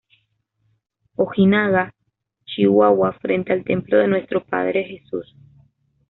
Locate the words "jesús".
4.83-5.35